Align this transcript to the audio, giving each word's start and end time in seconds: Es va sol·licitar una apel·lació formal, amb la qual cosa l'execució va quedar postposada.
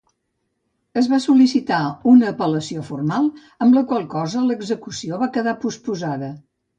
Es 1.01 1.09
va 1.09 1.17
sol·licitar 1.25 1.81
una 2.11 2.31
apel·lació 2.33 2.85
formal, 2.87 3.27
amb 3.65 3.77
la 3.79 3.83
qual 3.91 4.07
cosa 4.15 4.41
l'execució 4.53 5.21
va 5.25 5.29
quedar 5.37 5.55
postposada. 5.67 6.31